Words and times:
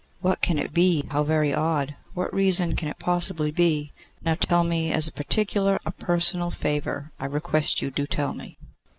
'What 0.19 0.41
can 0.41 0.57
it 0.57 0.73
be? 0.73 1.03
How 1.11 1.21
very 1.21 1.53
odd! 1.53 1.93
What 2.15 2.33
reason 2.33 2.75
can 2.75 2.87
it 2.89 2.97
possibly 2.97 3.51
be? 3.51 3.91
Now 4.25 4.33
tell 4.33 4.63
me; 4.63 4.91
as 4.91 5.07
a 5.07 5.11
particular, 5.13 5.77
a 5.85 5.91
personal 5.91 6.49
favour, 6.49 7.11
I 7.19 7.25
request 7.27 7.83
you, 7.83 7.91
do 7.91 8.07
tell 8.07 8.33
me. 8.33 8.57